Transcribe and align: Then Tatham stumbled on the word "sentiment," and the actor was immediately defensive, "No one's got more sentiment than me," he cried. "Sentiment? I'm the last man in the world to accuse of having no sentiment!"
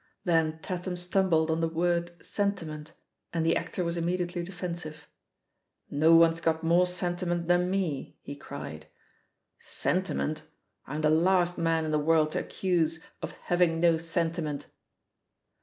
Then 0.23 0.57
Tatham 0.63 0.97
stumbled 0.97 1.51
on 1.51 1.61
the 1.61 1.67
word 1.69 2.15
"sentiment," 2.25 2.93
and 3.31 3.45
the 3.45 3.55
actor 3.55 3.83
was 3.83 3.97
immediately 3.97 4.41
defensive, 4.43 5.07
"No 5.91 6.15
one's 6.15 6.41
got 6.41 6.63
more 6.63 6.87
sentiment 6.87 7.47
than 7.47 7.69
me," 7.69 8.17
he 8.23 8.35
cried. 8.35 8.87
"Sentiment? 9.59 10.41
I'm 10.87 11.01
the 11.01 11.11
last 11.11 11.59
man 11.59 11.85
in 11.85 11.91
the 11.91 11.99
world 11.99 12.31
to 12.31 12.39
accuse 12.39 12.99
of 13.21 13.33
having 13.43 13.79
no 13.79 13.99
sentiment!" 13.99 14.65